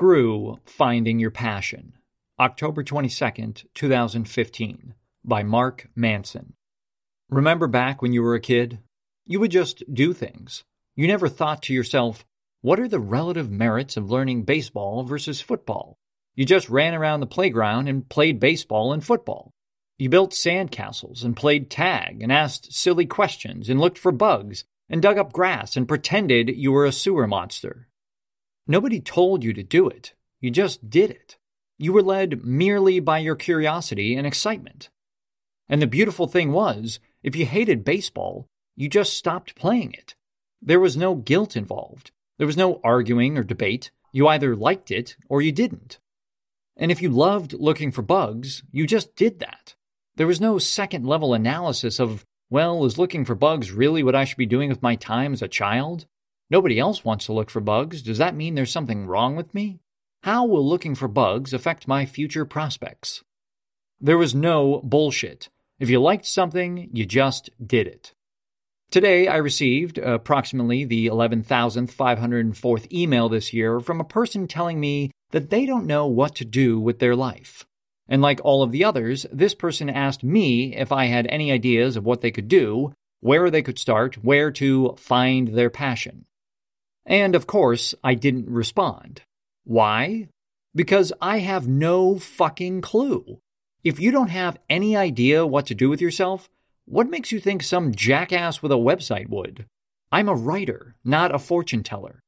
Screw 0.00 0.58
Finding 0.64 1.18
Your 1.18 1.30
Passion, 1.30 1.92
October 2.38 2.82
22nd, 2.82 3.66
2015, 3.74 4.94
by 5.22 5.42
Mark 5.42 5.88
Manson. 5.94 6.54
Remember 7.28 7.66
back 7.66 8.00
when 8.00 8.14
you 8.14 8.22
were 8.22 8.34
a 8.34 8.40
kid? 8.40 8.78
You 9.26 9.40
would 9.40 9.50
just 9.50 9.82
do 9.92 10.14
things. 10.14 10.64
You 10.96 11.06
never 11.06 11.28
thought 11.28 11.60
to 11.64 11.74
yourself, 11.74 12.24
what 12.62 12.80
are 12.80 12.88
the 12.88 12.98
relative 12.98 13.50
merits 13.50 13.98
of 13.98 14.10
learning 14.10 14.44
baseball 14.44 15.02
versus 15.02 15.42
football? 15.42 15.98
You 16.34 16.46
just 16.46 16.70
ran 16.70 16.94
around 16.94 17.20
the 17.20 17.26
playground 17.26 17.86
and 17.86 18.08
played 18.08 18.40
baseball 18.40 18.94
and 18.94 19.04
football. 19.04 19.52
You 19.98 20.08
built 20.08 20.32
sandcastles 20.32 21.24
and 21.24 21.36
played 21.36 21.68
tag 21.68 22.22
and 22.22 22.32
asked 22.32 22.72
silly 22.72 23.04
questions 23.04 23.68
and 23.68 23.78
looked 23.78 23.98
for 23.98 24.12
bugs 24.12 24.64
and 24.88 25.02
dug 25.02 25.18
up 25.18 25.34
grass 25.34 25.76
and 25.76 25.86
pretended 25.86 26.56
you 26.56 26.72
were 26.72 26.86
a 26.86 26.90
sewer 26.90 27.26
monster. 27.26 27.89
Nobody 28.70 29.00
told 29.00 29.42
you 29.42 29.52
to 29.54 29.64
do 29.64 29.88
it, 29.88 30.14
you 30.40 30.52
just 30.52 30.88
did 30.88 31.10
it. 31.10 31.38
You 31.76 31.92
were 31.92 32.04
led 32.04 32.44
merely 32.44 33.00
by 33.00 33.18
your 33.18 33.34
curiosity 33.34 34.14
and 34.14 34.24
excitement. 34.24 34.90
And 35.68 35.82
the 35.82 35.88
beautiful 35.88 36.28
thing 36.28 36.52
was, 36.52 37.00
if 37.24 37.34
you 37.34 37.46
hated 37.46 37.84
baseball, 37.84 38.46
you 38.76 38.88
just 38.88 39.14
stopped 39.14 39.56
playing 39.56 39.92
it. 39.94 40.14
There 40.62 40.78
was 40.78 40.96
no 40.96 41.16
guilt 41.16 41.56
involved. 41.56 42.12
There 42.38 42.46
was 42.46 42.56
no 42.56 42.80
arguing 42.84 43.36
or 43.36 43.42
debate. 43.42 43.90
You 44.12 44.28
either 44.28 44.54
liked 44.54 44.92
it 44.92 45.16
or 45.28 45.42
you 45.42 45.50
didn't. 45.50 45.98
And 46.76 46.92
if 46.92 47.02
you 47.02 47.10
loved 47.10 47.54
looking 47.54 47.90
for 47.90 48.02
bugs, 48.02 48.62
you 48.70 48.86
just 48.86 49.16
did 49.16 49.40
that. 49.40 49.74
There 50.14 50.28
was 50.28 50.40
no 50.40 50.60
second 50.60 51.04
level 51.04 51.34
analysis 51.34 51.98
of, 51.98 52.24
well, 52.50 52.84
is 52.84 52.98
looking 52.98 53.24
for 53.24 53.34
bugs 53.34 53.72
really 53.72 54.04
what 54.04 54.14
I 54.14 54.24
should 54.24 54.38
be 54.38 54.46
doing 54.46 54.68
with 54.68 54.80
my 54.80 54.94
time 54.94 55.32
as 55.32 55.42
a 55.42 55.48
child? 55.48 56.06
Nobody 56.50 56.80
else 56.80 57.04
wants 57.04 57.26
to 57.26 57.32
look 57.32 57.48
for 57.48 57.60
bugs. 57.60 58.02
Does 58.02 58.18
that 58.18 58.34
mean 58.34 58.56
there's 58.56 58.72
something 58.72 59.06
wrong 59.06 59.36
with 59.36 59.54
me? 59.54 59.78
How 60.24 60.44
will 60.44 60.68
looking 60.68 60.96
for 60.96 61.06
bugs 61.06 61.54
affect 61.54 61.86
my 61.86 62.04
future 62.04 62.44
prospects? 62.44 63.22
There 64.00 64.18
was 64.18 64.34
no 64.34 64.80
bullshit. 64.82 65.48
If 65.78 65.88
you 65.88 66.00
liked 66.00 66.26
something, 66.26 66.90
you 66.92 67.06
just 67.06 67.50
did 67.64 67.86
it. 67.86 68.12
Today, 68.90 69.28
I 69.28 69.36
received 69.36 69.98
approximately 69.98 70.84
the 70.84 71.06
11,504th 71.06 72.92
email 72.92 73.28
this 73.28 73.52
year 73.52 73.78
from 73.78 74.00
a 74.00 74.04
person 74.04 74.48
telling 74.48 74.80
me 74.80 75.12
that 75.30 75.50
they 75.50 75.64
don't 75.64 75.86
know 75.86 76.08
what 76.08 76.34
to 76.34 76.44
do 76.44 76.80
with 76.80 76.98
their 76.98 77.14
life. 77.14 77.64
And 78.08 78.20
like 78.20 78.40
all 78.42 78.64
of 78.64 78.72
the 78.72 78.84
others, 78.84 79.24
this 79.32 79.54
person 79.54 79.88
asked 79.88 80.24
me 80.24 80.74
if 80.74 80.90
I 80.90 81.04
had 81.04 81.28
any 81.28 81.52
ideas 81.52 81.96
of 81.96 82.04
what 82.04 82.22
they 82.22 82.32
could 82.32 82.48
do, 82.48 82.92
where 83.20 83.48
they 83.48 83.62
could 83.62 83.78
start, 83.78 84.16
where 84.24 84.50
to 84.50 84.96
find 84.98 85.48
their 85.48 85.70
passion. 85.70 86.24
And 87.06 87.34
of 87.34 87.46
course, 87.46 87.94
I 88.04 88.14
didn't 88.14 88.48
respond. 88.48 89.22
Why? 89.64 90.28
Because 90.74 91.12
I 91.20 91.38
have 91.38 91.66
no 91.66 92.18
fucking 92.18 92.80
clue. 92.80 93.40
If 93.82 93.98
you 93.98 94.10
don't 94.10 94.30
have 94.30 94.58
any 94.68 94.96
idea 94.96 95.46
what 95.46 95.66
to 95.66 95.74
do 95.74 95.88
with 95.88 96.00
yourself, 96.00 96.48
what 96.84 97.08
makes 97.08 97.32
you 97.32 97.40
think 97.40 97.62
some 97.62 97.94
jackass 97.94 98.62
with 98.62 98.72
a 98.72 98.76
website 98.76 99.28
would? 99.28 99.66
I'm 100.12 100.28
a 100.28 100.34
writer, 100.34 100.96
not 101.04 101.34
a 101.34 101.38
fortune 101.38 101.82
teller. 101.82 102.20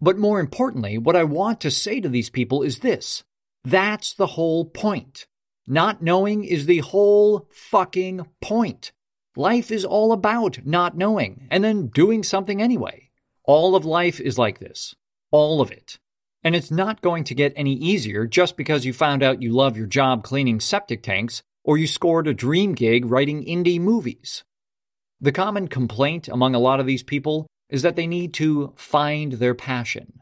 But 0.00 0.18
more 0.18 0.40
importantly, 0.40 0.98
what 0.98 1.16
I 1.16 1.24
want 1.24 1.60
to 1.60 1.70
say 1.70 2.00
to 2.00 2.08
these 2.08 2.28
people 2.28 2.62
is 2.62 2.80
this 2.80 3.24
that's 3.64 4.12
the 4.12 4.26
whole 4.26 4.64
point. 4.66 5.26
Not 5.66 6.02
knowing 6.02 6.44
is 6.44 6.66
the 6.66 6.80
whole 6.80 7.48
fucking 7.50 8.26
point. 8.42 8.92
Life 9.36 9.70
is 9.70 9.84
all 9.84 10.12
about 10.12 10.66
not 10.66 10.96
knowing 10.96 11.48
and 11.50 11.64
then 11.64 11.86
doing 11.86 12.22
something 12.22 12.60
anyway. 12.60 13.10
All 13.46 13.76
of 13.76 13.84
life 13.84 14.20
is 14.20 14.38
like 14.38 14.58
this. 14.58 14.94
All 15.30 15.60
of 15.60 15.70
it. 15.70 15.98
And 16.42 16.54
it's 16.54 16.70
not 16.70 17.02
going 17.02 17.24
to 17.24 17.34
get 17.34 17.52
any 17.56 17.74
easier 17.74 18.26
just 18.26 18.56
because 18.56 18.86
you 18.86 18.92
found 18.92 19.22
out 19.22 19.42
you 19.42 19.52
love 19.52 19.76
your 19.76 19.86
job 19.86 20.24
cleaning 20.24 20.60
septic 20.60 21.02
tanks 21.02 21.42
or 21.62 21.76
you 21.76 21.86
scored 21.86 22.26
a 22.26 22.34
dream 22.34 22.74
gig 22.74 23.04
writing 23.04 23.44
indie 23.44 23.80
movies. 23.80 24.44
The 25.20 25.32
common 25.32 25.68
complaint 25.68 26.26
among 26.28 26.54
a 26.54 26.58
lot 26.58 26.80
of 26.80 26.86
these 26.86 27.02
people 27.02 27.46
is 27.68 27.82
that 27.82 27.96
they 27.96 28.06
need 28.06 28.32
to 28.34 28.72
find 28.76 29.32
their 29.32 29.54
passion. 29.54 30.20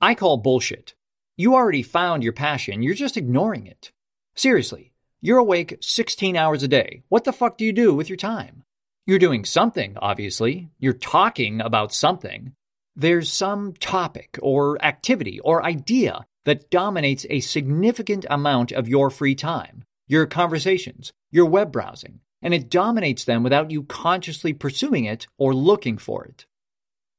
I 0.00 0.14
call 0.14 0.36
bullshit. 0.36 0.94
You 1.36 1.54
already 1.54 1.82
found 1.82 2.24
your 2.24 2.32
passion, 2.32 2.82
you're 2.82 2.94
just 2.94 3.16
ignoring 3.16 3.66
it. 3.66 3.92
Seriously, 4.34 4.92
you're 5.20 5.38
awake 5.38 5.78
16 5.80 6.36
hours 6.36 6.62
a 6.62 6.68
day. 6.68 7.02
What 7.08 7.24
the 7.24 7.32
fuck 7.32 7.56
do 7.56 7.64
you 7.64 7.72
do 7.72 7.94
with 7.94 8.08
your 8.08 8.16
time? 8.16 8.61
You're 9.04 9.18
doing 9.18 9.44
something, 9.44 9.96
obviously. 10.00 10.70
You're 10.78 10.92
talking 10.92 11.60
about 11.60 11.92
something. 11.92 12.52
There's 12.94 13.32
some 13.32 13.72
topic 13.72 14.38
or 14.40 14.82
activity 14.84 15.40
or 15.40 15.64
idea 15.64 16.24
that 16.44 16.70
dominates 16.70 17.26
a 17.28 17.40
significant 17.40 18.26
amount 18.30 18.70
of 18.70 18.86
your 18.86 19.10
free 19.10 19.34
time, 19.34 19.84
your 20.06 20.26
conversations, 20.26 21.12
your 21.32 21.46
web 21.46 21.72
browsing, 21.72 22.20
and 22.42 22.54
it 22.54 22.70
dominates 22.70 23.24
them 23.24 23.42
without 23.42 23.70
you 23.72 23.82
consciously 23.84 24.52
pursuing 24.52 25.04
it 25.04 25.26
or 25.36 25.52
looking 25.54 25.98
for 25.98 26.24
it. 26.24 26.46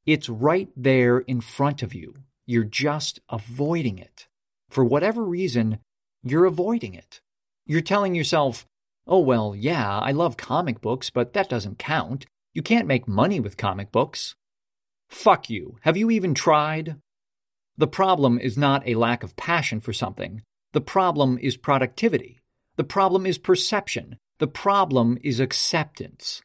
It's 0.05 0.29
right 0.29 0.69
there 0.77 1.19
in 1.19 1.41
front 1.41 1.83
of 1.83 1.93
you. 1.93 2.15
You're 2.45 2.65
just 2.65 3.19
avoiding 3.29 3.97
it. 3.97 4.27
For 4.69 4.85
whatever 4.85 5.23
reason, 5.23 5.79
you're 6.23 6.45
avoiding 6.45 6.93
it. 6.93 7.21
You're 7.65 7.81
telling 7.81 8.15
yourself, 8.15 8.65
Oh, 9.05 9.19
well, 9.19 9.53
yeah, 9.55 9.99
I 9.99 10.11
love 10.11 10.37
comic 10.37 10.81
books, 10.81 11.09
but 11.09 11.33
that 11.33 11.49
doesn't 11.49 11.79
count. 11.79 12.25
You 12.53 12.61
can't 12.61 12.87
make 12.87 13.07
money 13.07 13.39
with 13.39 13.57
comic 13.57 13.91
books. 13.91 14.35
Fuck 15.09 15.49
you. 15.49 15.77
Have 15.81 15.97
you 15.97 16.09
even 16.09 16.33
tried? 16.33 16.95
The 17.77 17.87
problem 17.87 18.39
is 18.39 18.57
not 18.57 18.87
a 18.87 18.95
lack 18.95 19.23
of 19.23 19.35
passion 19.35 19.81
for 19.81 19.93
something. 19.93 20.41
The 20.73 20.81
problem 20.81 21.37
is 21.41 21.57
productivity. 21.57 22.39
The 22.75 22.83
problem 22.83 23.25
is 23.25 23.37
perception. 23.37 24.17
The 24.39 24.47
problem 24.47 25.17
is 25.21 25.39
acceptance. 25.39 26.41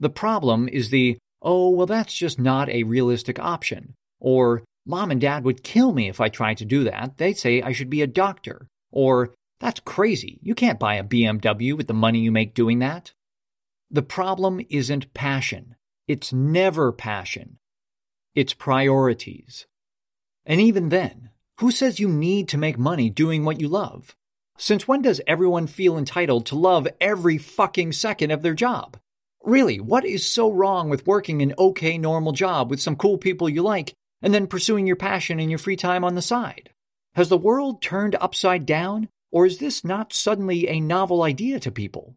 The 0.00 0.10
problem 0.10 0.68
is 0.68 0.90
the, 0.90 1.18
oh, 1.42 1.70
well, 1.70 1.86
that's 1.86 2.14
just 2.14 2.38
not 2.38 2.68
a 2.68 2.82
realistic 2.82 3.38
option. 3.38 3.94
Or, 4.20 4.62
mom 4.86 5.10
and 5.10 5.20
dad 5.20 5.44
would 5.44 5.62
kill 5.62 5.92
me 5.92 6.08
if 6.08 6.20
I 6.20 6.28
tried 6.28 6.58
to 6.58 6.64
do 6.64 6.84
that. 6.84 7.16
They'd 7.16 7.38
say 7.38 7.62
I 7.62 7.72
should 7.72 7.90
be 7.90 8.02
a 8.02 8.06
doctor. 8.06 8.66
Or, 8.90 9.34
that's 9.60 9.80
crazy. 9.80 10.38
You 10.42 10.54
can't 10.54 10.78
buy 10.78 10.94
a 10.94 11.04
BMW 11.04 11.76
with 11.76 11.86
the 11.86 11.94
money 11.94 12.20
you 12.20 12.30
make 12.30 12.54
doing 12.54 12.78
that. 12.78 13.12
The 13.90 14.02
problem 14.02 14.60
isn't 14.70 15.14
passion. 15.14 15.76
It's 16.06 16.32
never 16.32 16.92
passion. 16.92 17.58
It's 18.34 18.54
priorities. 18.54 19.66
And 20.46 20.60
even 20.60 20.90
then, 20.90 21.30
who 21.58 21.70
says 21.70 21.98
you 21.98 22.08
need 22.08 22.48
to 22.48 22.58
make 22.58 22.78
money 22.78 23.10
doing 23.10 23.44
what 23.44 23.60
you 23.60 23.68
love? 23.68 24.14
Since 24.56 24.86
when 24.86 25.02
does 25.02 25.20
everyone 25.26 25.66
feel 25.66 25.98
entitled 25.98 26.46
to 26.46 26.56
love 26.56 26.88
every 27.00 27.38
fucking 27.38 27.92
second 27.92 28.30
of 28.30 28.42
their 28.42 28.54
job? 28.54 28.96
Really, 29.44 29.80
what 29.80 30.04
is 30.04 30.28
so 30.28 30.50
wrong 30.50 30.88
with 30.88 31.06
working 31.06 31.42
an 31.42 31.54
okay 31.58 31.96
normal 31.96 32.32
job 32.32 32.70
with 32.70 32.80
some 32.80 32.96
cool 32.96 33.18
people 33.18 33.48
you 33.48 33.62
like 33.62 33.94
and 34.20 34.34
then 34.34 34.46
pursuing 34.46 34.86
your 34.86 34.96
passion 34.96 35.40
in 35.40 35.48
your 35.48 35.58
free 35.58 35.76
time 35.76 36.04
on 36.04 36.14
the 36.14 36.22
side? 36.22 36.70
Has 37.14 37.28
the 37.28 37.38
world 37.38 37.80
turned 37.80 38.16
upside 38.20 38.66
down 38.66 39.08
or 39.30 39.46
is 39.46 39.58
this 39.58 39.84
not 39.84 40.12
suddenly 40.12 40.68
a 40.68 40.80
novel 40.80 41.22
idea 41.22 41.60
to 41.60 41.70
people? 41.70 42.14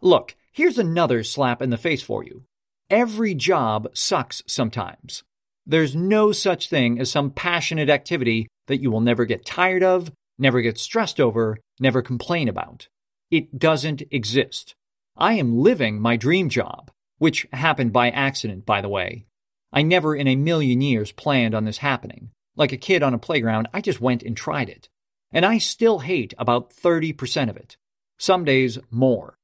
Look, 0.00 0.36
here's 0.52 0.78
another 0.78 1.22
slap 1.22 1.62
in 1.62 1.70
the 1.70 1.78
face 1.78 2.02
for 2.02 2.22
you. 2.22 2.44
Every 2.90 3.34
job 3.34 3.88
sucks 3.94 4.42
sometimes. 4.46 5.22
There's 5.66 5.96
no 5.96 6.32
such 6.32 6.68
thing 6.68 7.00
as 7.00 7.10
some 7.10 7.30
passionate 7.30 7.88
activity 7.88 8.46
that 8.66 8.80
you 8.80 8.90
will 8.90 9.00
never 9.00 9.24
get 9.24 9.46
tired 9.46 9.82
of, 9.82 10.12
never 10.38 10.60
get 10.60 10.78
stressed 10.78 11.18
over, 11.18 11.58
never 11.80 12.02
complain 12.02 12.48
about. 12.48 12.88
It 13.30 13.58
doesn't 13.58 14.02
exist. 14.10 14.74
I 15.16 15.32
am 15.34 15.58
living 15.58 16.00
my 16.00 16.16
dream 16.16 16.48
job, 16.48 16.90
which 17.18 17.46
happened 17.52 17.92
by 17.92 18.10
accident, 18.10 18.66
by 18.66 18.80
the 18.80 18.88
way. 18.88 19.24
I 19.72 19.82
never 19.82 20.14
in 20.14 20.28
a 20.28 20.36
million 20.36 20.80
years 20.80 21.10
planned 21.10 21.54
on 21.54 21.64
this 21.64 21.78
happening. 21.78 22.30
Like 22.54 22.72
a 22.72 22.76
kid 22.76 23.02
on 23.02 23.14
a 23.14 23.18
playground, 23.18 23.68
I 23.74 23.80
just 23.80 24.00
went 24.00 24.22
and 24.22 24.36
tried 24.36 24.68
it 24.68 24.88
and 25.36 25.44
I 25.44 25.58
still 25.58 25.98
hate 25.98 26.32
about 26.38 26.70
30% 26.70 27.50
of 27.50 27.58
it. 27.58 27.76
Some 28.16 28.42
days 28.46 28.78
more. 28.90 29.36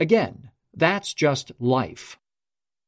Again, 0.00 0.50
that's 0.74 1.14
just 1.14 1.52
life. 1.60 2.18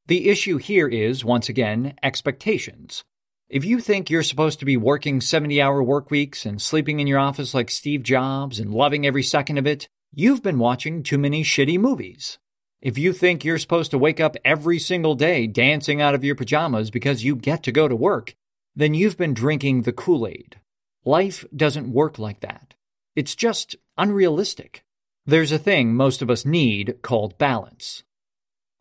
The 0.09 0.29
issue 0.29 0.57
here 0.57 0.89
is, 0.89 1.25
once 1.25 1.49
again, 1.49 1.95
expectations. 2.03 3.05
If 3.49 3.65
you 3.65 3.79
think 3.79 4.11
you're 4.11 4.25
supposed 4.25 4.59
to 4.59 4.65
be 4.65 4.77
working 4.77 5.21
70 5.21 5.63
hour 5.63 5.81
work 5.81 6.11
weeks 6.11 6.45
and 6.45 6.61
sleeping 6.61 6.99
in 6.99 7.07
your 7.07 7.21
office 7.21 7.55
like 7.55 7.71
Steve 7.71 8.03
Jobs 8.03 8.59
and 8.59 8.75
loving 8.75 9.07
every 9.07 9.23
second 9.23 9.59
of 9.59 9.67
it, 9.69 9.87
you've 10.13 10.43
been 10.43 10.59
watching 10.59 11.05
too 11.05 11.19
many 11.19 11.45
shitty 11.45 11.79
movies. 11.79 12.41
If 12.83 12.99
you 12.99 13.13
think 13.13 13.45
you're 13.45 13.59
supposed 13.59 13.93
to 13.93 13.99
wake 13.99 14.19
up 14.19 14.35
every 14.45 14.81
single 14.81 15.15
day 15.15 15.47
dancing 15.47 16.01
out 16.01 16.17
of 16.17 16.25
your 16.25 16.35
pajamas 16.35 16.91
because 16.91 17.23
you 17.23 17.37
get 17.37 17.63
to 17.63 17.71
go 17.71 17.87
to 17.87 17.95
work, 17.95 18.35
then 18.75 18.93
you've 18.93 19.17
been 19.17 19.35
drinking 19.35 19.83
the 19.83 19.93
Kool 19.93 20.27
Aid. 20.27 20.59
Life 21.05 21.45
doesn't 21.55 21.93
work 21.93 22.19
like 22.19 22.41
that. 22.41 22.75
It's 23.15 23.35
just 23.35 23.77
unrealistic. 23.99 24.85
There's 25.27 25.53
a 25.53 25.59
thing 25.59 25.95
most 25.95 26.23
of 26.23 26.31
us 26.31 26.45
need 26.45 27.03
called 27.03 27.39
balance. 27.39 28.03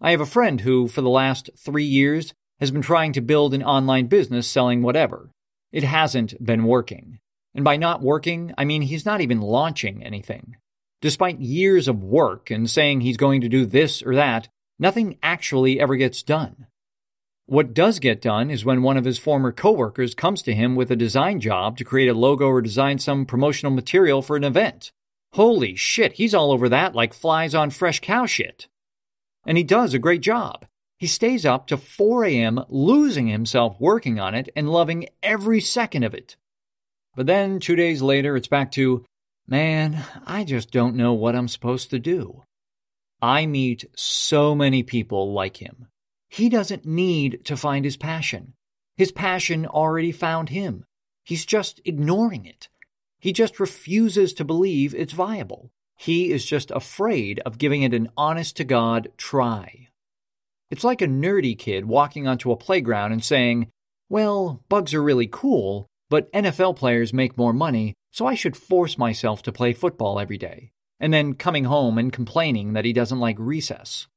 I 0.02 0.12
have 0.12 0.22
a 0.22 0.25
friend 0.25 0.62
who, 0.62 0.88
for 0.88 1.02
the 1.02 1.10
last 1.10 1.50
three 1.58 1.86
years, 1.86 2.34
has 2.60 2.72
been 2.72 2.81
trying 2.81 3.14
to 3.14 3.22
build 3.22 3.54
an 3.54 3.64
online 3.64 4.08
business 4.08 4.48
selling 4.48 4.81
whatever 4.81 5.31
it 5.74 5.84
hasn't 5.84 6.42
been 6.44 6.64
working. 6.66 7.20
And 7.56 7.66
by 7.66 7.75
not 7.78 8.02
working, 8.02 8.54
I 8.58 8.64
mean 8.64 8.84
he's 8.84 9.06
not 9.06 9.22
even 9.22 9.42
launching 9.42 10.04
anything. 10.04 10.56
Despite 11.02 11.40
years 11.40 11.88
of 11.88 12.04
work 12.04 12.50
and 12.50 12.70
saying 12.70 13.02
he's 13.02 13.18
going 13.18 13.42
to 13.42 13.50
do 13.50 13.66
this 13.66 14.02
or 14.02 14.16
that, 14.16 14.48
nothing 14.80 15.18
actually 15.22 15.80
ever 15.80 15.96
gets 15.96 16.24
done. 16.24 16.68
What 17.45 17.74
does 17.74 18.00
get 18.00 18.22
done 18.22 18.50
is 18.50 18.63
when 18.63 18.84
one 18.84 18.95
of 18.95 19.04
his 19.04 19.19
former 19.19 19.51
coworkers 19.51 20.16
comes 20.16 20.42
to 20.44 20.54
him 20.54 20.75
with 20.75 20.90
a 20.92 20.95
design 20.95 21.42
job 21.42 21.78
to 21.78 21.84
create 21.84 22.07
a 22.07 22.13
logo 22.13 22.48
or 22.48 22.62
design 22.62 23.00
some 23.00 23.25
promotional 23.25 23.74
material 23.74 24.22
for 24.22 24.38
an 24.38 24.45
event. 24.45 24.92
Holy 25.34 25.75
shit, 25.75 26.13
he's 26.13 26.34
all 26.34 26.51
over 26.51 26.69
that 26.69 26.95
like 26.95 27.13
flies 27.13 27.54
on 27.54 27.69
fresh 27.69 28.00
cow 28.00 28.25
shit. 28.25 28.68
And 29.45 29.57
he 29.57 29.63
does 29.63 29.94
a 29.94 30.00
great 30.00 30.22
job. 30.22 30.66
He 30.98 31.07
stays 31.07 31.45
up 31.45 31.68
to 31.68 31.75
4 31.75 32.24
a.m., 32.24 32.63
losing 32.69 33.28
himself 33.28 33.75
working 33.78 34.22
on 34.22 34.34
it 34.36 34.48
and 34.56 34.69
loving 34.72 35.07
every 35.22 35.60
second 35.60 36.04
of 36.04 36.13
it. 36.13 36.38
But 37.13 37.25
then, 37.25 37.60
two 37.60 37.75
days 37.75 38.01
later, 38.01 38.38
it's 38.38 38.48
back 38.48 38.72
to, 38.74 39.04
man, 39.46 40.06
I 40.25 40.46
just 40.46 40.72
don't 40.72 40.96
know 40.96 41.12
what 41.12 41.36
I'm 41.36 41.50
supposed 41.50 41.89
to 41.89 42.00
do. 42.00 42.44
I 43.22 43.46
meet 43.48 43.84
so 43.98 44.56
many 44.56 44.81
people 44.81 45.34
like 45.34 45.57
him. 45.57 45.88
He 46.34 46.50
doesn't 46.50 46.84
need 46.84 47.46
to 47.46 47.56
find 47.56 47.86
his 47.86 47.96
passion. 47.96 48.54
His 48.98 49.12
passion 49.12 49.68
already 49.68 50.12
found 50.12 50.50
him. 50.50 50.84
He's 51.24 51.46
just 51.46 51.80
ignoring 51.86 52.48
it. 52.48 52.70
He 53.20 53.32
just 53.32 53.60
refuses 53.60 54.34
to 54.34 54.44
believe 54.44 54.96
it's 54.96 55.14
viable. 55.14 55.70
He 55.96 56.32
is 56.32 56.44
just 56.44 56.72
afraid 56.72 57.40
of 57.42 57.60
giving 57.60 57.84
it 57.84 57.94
an 57.94 58.10
honest 58.18 58.58
to 58.58 58.64
God 58.64 59.12
try. 59.16 59.90
It's 60.72 60.84
like 60.84 61.04
a 61.04 61.08
nerdy 61.08 61.56
kid 61.56 61.86
walking 61.86 62.28
onto 62.28 62.52
a 62.52 62.58
playground 62.58 63.12
and 63.12 63.24
saying, 63.24 63.68
Well, 64.10 64.64
bugs 64.70 64.96
are 64.96 65.04
really 65.04 65.30
cool, 65.32 65.86
but 66.10 66.34
NFL 66.34 66.78
players 66.78 67.14
make 67.14 67.38
more 67.38 67.54
money, 67.54 67.94
so 68.12 68.26
I 68.26 68.34
should 68.34 68.58
force 68.58 68.98
myself 68.98 69.44
to 69.44 69.52
play 69.52 69.72
football 69.72 70.20
every 70.20 70.40
day. 70.40 70.72
And 71.00 71.14
then 71.14 71.36
coming 71.36 71.66
home 71.66 72.00
and 72.00 72.12
complaining 72.12 72.74
that 72.74 72.86
he 72.86 72.92
doesn't 72.92 73.20
like 73.20 73.38
recess. 73.38 74.08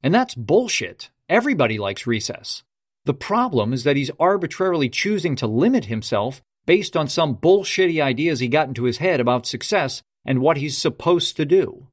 And 0.00 0.14
that's 0.14 0.36
bullshit. 0.36 1.10
Everybody 1.30 1.78
likes 1.78 2.08
recess. 2.08 2.64
The 3.04 3.14
problem 3.14 3.72
is 3.72 3.84
that 3.84 3.96
he's 3.96 4.10
arbitrarily 4.18 4.88
choosing 4.88 5.36
to 5.36 5.46
limit 5.46 5.84
himself 5.84 6.42
based 6.66 6.96
on 6.96 7.06
some 7.06 7.36
bullshitty 7.36 8.02
ideas 8.02 8.40
he 8.40 8.48
got 8.48 8.66
into 8.66 8.82
his 8.82 8.98
head 8.98 9.20
about 9.20 9.46
success 9.46 10.02
and 10.26 10.40
what 10.40 10.56
he's 10.56 10.76
supposed 10.76 11.36
to 11.36 11.44
do. 11.44 11.86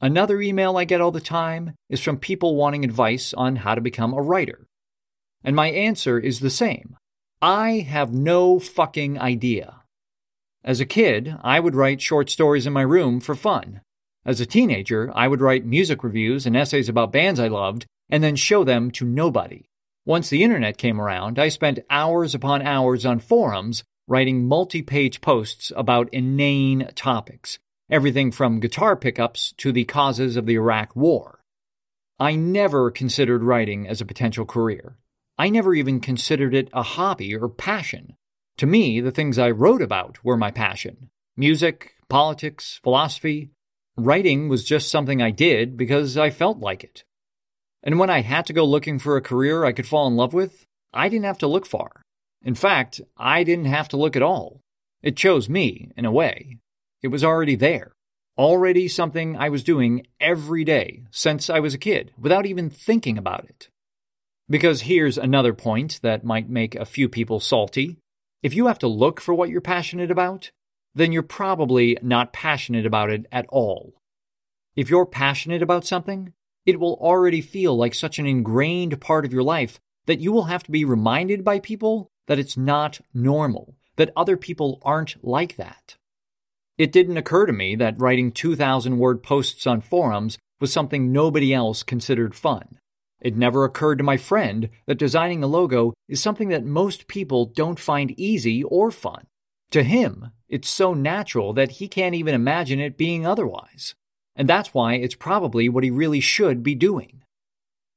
Another 0.00 0.40
email 0.40 0.76
I 0.76 0.84
get 0.84 1.00
all 1.00 1.10
the 1.10 1.20
time 1.20 1.74
is 1.90 2.00
from 2.00 2.18
people 2.18 2.54
wanting 2.54 2.84
advice 2.84 3.34
on 3.34 3.56
how 3.56 3.74
to 3.74 3.80
become 3.80 4.14
a 4.14 4.22
writer. 4.22 4.68
And 5.42 5.56
my 5.56 5.72
answer 5.72 6.20
is 6.20 6.38
the 6.38 6.48
same 6.48 6.96
I 7.42 7.80
have 7.80 8.12
no 8.12 8.60
fucking 8.60 9.18
idea. 9.18 9.82
As 10.62 10.78
a 10.78 10.86
kid, 10.86 11.36
I 11.42 11.58
would 11.58 11.74
write 11.74 12.00
short 12.00 12.30
stories 12.30 12.68
in 12.68 12.72
my 12.72 12.82
room 12.82 13.18
for 13.18 13.34
fun. 13.34 13.80
As 14.24 14.40
a 14.40 14.46
teenager, 14.46 15.10
I 15.16 15.26
would 15.26 15.40
write 15.40 15.66
music 15.66 16.04
reviews 16.04 16.46
and 16.46 16.56
essays 16.56 16.88
about 16.88 17.10
bands 17.10 17.40
I 17.40 17.48
loved 17.48 17.86
and 18.12 18.22
then 18.22 18.36
show 18.36 18.62
them 18.62 18.90
to 18.92 19.06
nobody. 19.06 19.64
Once 20.04 20.28
the 20.28 20.44
internet 20.44 20.76
came 20.76 21.00
around, 21.00 21.38
I 21.38 21.48
spent 21.48 21.80
hours 21.88 22.34
upon 22.34 22.60
hours 22.60 23.06
on 23.06 23.18
forums 23.18 23.82
writing 24.06 24.46
multi 24.46 24.82
page 24.82 25.22
posts 25.22 25.72
about 25.74 26.12
inane 26.12 26.90
topics, 26.94 27.58
everything 27.90 28.30
from 28.30 28.60
guitar 28.60 28.96
pickups 28.96 29.54
to 29.56 29.72
the 29.72 29.84
causes 29.84 30.36
of 30.36 30.44
the 30.44 30.54
Iraq 30.54 30.94
War. 30.94 31.40
I 32.20 32.36
never 32.36 32.90
considered 32.90 33.42
writing 33.42 33.88
as 33.88 34.02
a 34.02 34.06
potential 34.06 34.44
career. 34.44 34.98
I 35.38 35.48
never 35.48 35.74
even 35.74 35.98
considered 35.98 36.54
it 36.54 36.68
a 36.74 36.82
hobby 36.82 37.34
or 37.34 37.48
passion. 37.48 38.16
To 38.58 38.66
me, 38.66 39.00
the 39.00 39.10
things 39.10 39.38
I 39.38 39.50
wrote 39.50 39.80
about 39.80 40.22
were 40.22 40.36
my 40.36 40.50
passion 40.50 41.08
music, 41.34 41.94
politics, 42.10 42.78
philosophy. 42.82 43.52
Writing 43.96 44.50
was 44.50 44.64
just 44.64 44.90
something 44.90 45.22
I 45.22 45.30
did 45.30 45.78
because 45.78 46.18
I 46.18 46.28
felt 46.28 46.58
like 46.58 46.84
it. 46.84 47.04
And 47.82 47.98
when 47.98 48.10
I 48.10 48.22
had 48.22 48.46
to 48.46 48.52
go 48.52 48.64
looking 48.64 48.98
for 48.98 49.16
a 49.16 49.22
career 49.22 49.64
I 49.64 49.72
could 49.72 49.86
fall 49.86 50.06
in 50.06 50.16
love 50.16 50.32
with, 50.32 50.64
I 50.92 51.08
didn't 51.08 51.24
have 51.24 51.38
to 51.38 51.46
look 51.46 51.66
far. 51.66 52.02
In 52.44 52.54
fact, 52.54 53.00
I 53.16 53.44
didn't 53.44 53.66
have 53.66 53.88
to 53.88 53.96
look 53.96 54.16
at 54.16 54.22
all. 54.22 54.60
It 55.02 55.16
chose 55.16 55.48
me, 55.48 55.90
in 55.96 56.04
a 56.04 56.12
way. 56.12 56.58
It 57.02 57.08
was 57.08 57.24
already 57.24 57.56
there. 57.56 57.92
Already 58.38 58.88
something 58.88 59.36
I 59.36 59.48
was 59.48 59.64
doing 59.64 60.06
every 60.20 60.64
day 60.64 61.04
since 61.10 61.50
I 61.50 61.60
was 61.60 61.74
a 61.74 61.78
kid, 61.78 62.12
without 62.18 62.46
even 62.46 62.70
thinking 62.70 63.18
about 63.18 63.44
it. 63.44 63.68
Because 64.48 64.82
here's 64.82 65.18
another 65.18 65.52
point 65.52 66.00
that 66.02 66.24
might 66.24 66.48
make 66.48 66.74
a 66.74 66.84
few 66.84 67.08
people 67.08 67.40
salty. 67.40 67.98
If 68.42 68.54
you 68.54 68.66
have 68.66 68.78
to 68.80 68.88
look 68.88 69.20
for 69.20 69.34
what 69.34 69.48
you're 69.48 69.60
passionate 69.60 70.10
about, 70.10 70.50
then 70.94 71.12
you're 71.12 71.22
probably 71.22 71.96
not 72.02 72.32
passionate 72.32 72.86
about 72.86 73.10
it 73.10 73.26
at 73.32 73.46
all. 73.48 73.94
If 74.76 74.90
you're 74.90 75.06
passionate 75.06 75.62
about 75.62 75.84
something, 75.84 76.32
it 76.64 76.78
will 76.78 76.94
already 77.00 77.40
feel 77.40 77.76
like 77.76 77.94
such 77.94 78.18
an 78.18 78.26
ingrained 78.26 79.00
part 79.00 79.24
of 79.24 79.32
your 79.32 79.42
life 79.42 79.80
that 80.06 80.20
you 80.20 80.32
will 80.32 80.44
have 80.44 80.62
to 80.64 80.70
be 80.70 80.84
reminded 80.84 81.44
by 81.44 81.58
people 81.58 82.10
that 82.26 82.38
it's 82.38 82.56
not 82.56 83.00
normal, 83.12 83.74
that 83.96 84.12
other 84.16 84.36
people 84.36 84.80
aren't 84.82 85.22
like 85.24 85.56
that. 85.56 85.96
It 86.78 86.92
didn't 86.92 87.16
occur 87.16 87.46
to 87.46 87.52
me 87.52 87.76
that 87.76 88.00
writing 88.00 88.32
2,000 88.32 88.98
word 88.98 89.22
posts 89.22 89.66
on 89.66 89.80
forums 89.80 90.38
was 90.60 90.72
something 90.72 91.12
nobody 91.12 91.52
else 91.52 91.82
considered 91.82 92.34
fun. 92.34 92.78
It 93.20 93.36
never 93.36 93.64
occurred 93.64 93.98
to 93.98 94.04
my 94.04 94.16
friend 94.16 94.68
that 94.86 94.98
designing 94.98 95.42
a 95.42 95.46
logo 95.46 95.92
is 96.08 96.20
something 96.20 96.48
that 96.48 96.64
most 96.64 97.06
people 97.06 97.46
don't 97.46 97.78
find 97.78 98.18
easy 98.18 98.64
or 98.64 98.90
fun. 98.90 99.26
To 99.70 99.82
him, 99.82 100.32
it's 100.48 100.68
so 100.68 100.92
natural 100.92 101.52
that 101.54 101.72
he 101.72 101.88
can't 101.88 102.14
even 102.14 102.34
imagine 102.34 102.80
it 102.80 102.98
being 102.98 103.24
otherwise. 103.24 103.94
And 104.34 104.48
that's 104.48 104.72
why 104.72 104.94
it's 104.94 105.14
probably 105.14 105.68
what 105.68 105.84
he 105.84 105.90
really 105.90 106.20
should 106.20 106.62
be 106.62 106.74
doing. 106.74 107.22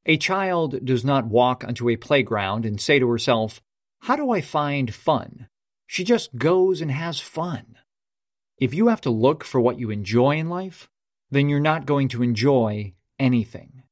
A 0.06 0.18
child 0.18 0.86
does 0.86 1.04
not 1.04 1.28
walk 1.28 1.64
onto 1.64 1.90
a 1.90 1.96
playground 1.96 2.66
and 2.66 2.80
say 2.80 3.00
to 3.00 3.10
herself, 3.10 3.62
How 4.02 4.16
do 4.16 4.32
I 4.32 4.42
find 4.42 4.94
fun? 4.94 5.48
She 5.88 6.04
just 6.04 6.36
goes 6.38 6.82
and 6.82 6.92
has 6.92 7.20
fun. 7.20 7.78
If 8.58 8.74
you 8.74 8.88
have 8.88 9.02
to 9.02 9.10
look 9.10 9.44
for 9.44 9.60
what 9.60 9.80
you 9.80 9.90
enjoy 9.90 10.38
in 10.38 10.50
life, 10.50 10.90
then 11.32 11.50
you're 11.50 11.60
not 11.60 11.86
going 11.86 12.08
to 12.10 12.24
enjoy 12.24 12.94
anything. 13.20 13.84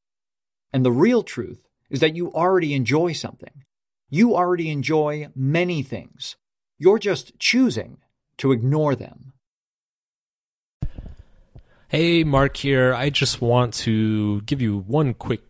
And 0.72 0.86
the 0.86 0.92
real 0.92 1.24
truth 1.24 1.68
is 1.90 2.00
that 2.00 2.16
you 2.16 2.32
already 2.32 2.74
enjoy 2.74 3.14
something. 3.14 3.64
You 4.10 4.36
already 4.36 4.70
enjoy 4.70 5.30
many 5.36 5.84
things. 5.84 6.36
You're 6.78 7.00
just 7.00 7.38
choosing 7.40 7.98
to 8.38 8.52
ignore 8.52 8.96
them. 8.96 9.33
Hey, 11.96 12.24
Mark 12.24 12.58
here. 12.58 12.92
I 12.92 13.12
just 13.12 13.40
want 13.40 13.76
to 13.86 14.42
give 14.42 14.64
you 14.64 14.80
one 14.80 15.14
quick 15.14 15.42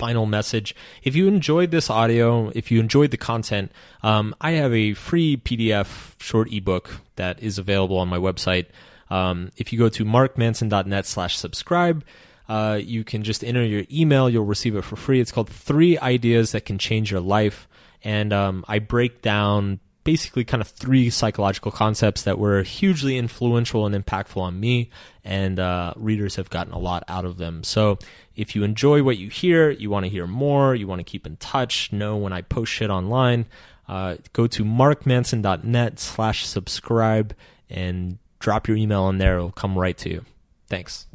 final 0.00 0.26
message. 0.26 0.74
If 1.04 1.14
you 1.14 1.28
enjoyed 1.28 1.70
this 1.70 1.88
audio, 1.88 2.48
if 2.56 2.72
you 2.72 2.80
enjoyed 2.80 3.12
the 3.12 3.16
content, 3.16 3.70
um, 4.02 4.34
I 4.40 4.50
have 4.58 4.74
a 4.74 4.94
free 4.94 5.36
PDF 5.36 6.20
short 6.20 6.52
ebook 6.52 6.98
that 7.14 7.40
is 7.40 7.56
available 7.56 7.98
on 7.98 8.08
my 8.08 8.16
website. 8.16 8.66
Um, 9.10 9.52
if 9.56 9.72
you 9.72 9.78
go 9.78 9.88
to 9.90 10.04
markmanson.net 10.04 11.06
slash 11.06 11.36
subscribe, 11.36 12.04
uh, 12.48 12.80
you 12.82 13.04
can 13.04 13.22
just 13.22 13.44
enter 13.44 13.64
your 13.64 13.84
email. 13.88 14.28
You'll 14.28 14.44
receive 14.44 14.74
it 14.74 14.82
for 14.82 14.96
free. 14.96 15.20
It's 15.20 15.30
called 15.30 15.50
Three 15.50 16.00
Ideas 16.00 16.50
That 16.50 16.64
Can 16.64 16.78
Change 16.78 17.12
Your 17.12 17.20
Life. 17.20 17.68
And 18.02 18.32
um, 18.32 18.64
I 18.66 18.80
break 18.80 19.22
down 19.22 19.78
basically 20.04 20.44
kind 20.44 20.60
of 20.60 20.68
three 20.68 21.10
psychological 21.10 21.70
concepts 21.70 22.22
that 22.22 22.38
were 22.38 22.62
hugely 22.62 23.16
influential 23.16 23.86
and 23.86 23.94
impactful 23.94 24.40
on 24.40 24.58
me, 24.58 24.90
and 25.24 25.58
uh, 25.58 25.94
readers 25.96 26.36
have 26.36 26.50
gotten 26.50 26.72
a 26.72 26.78
lot 26.78 27.04
out 27.08 27.24
of 27.24 27.38
them. 27.38 27.62
So 27.62 27.98
if 28.34 28.56
you 28.56 28.64
enjoy 28.64 29.02
what 29.02 29.18
you 29.18 29.28
hear, 29.28 29.70
you 29.70 29.90
want 29.90 30.04
to 30.04 30.10
hear 30.10 30.26
more, 30.26 30.74
you 30.74 30.86
want 30.86 31.00
to 31.00 31.04
keep 31.04 31.26
in 31.26 31.36
touch, 31.36 31.92
know 31.92 32.16
when 32.16 32.32
I 32.32 32.42
post 32.42 32.72
shit 32.72 32.90
online, 32.90 33.46
uh, 33.88 34.16
go 34.32 34.46
to 34.46 34.64
markmanson.net 34.64 35.98
slash 35.98 36.46
subscribe 36.46 37.34
and 37.68 38.18
drop 38.38 38.68
your 38.68 38.76
email 38.76 39.08
in 39.08 39.18
there. 39.18 39.36
It'll 39.36 39.52
come 39.52 39.78
right 39.78 39.96
to 39.98 40.10
you. 40.10 40.24
Thanks. 40.68 41.06